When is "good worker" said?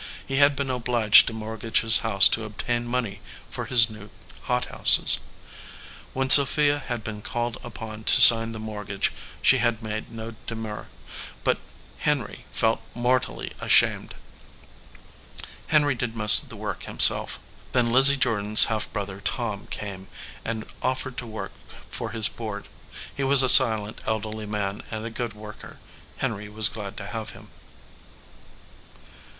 25.11-25.77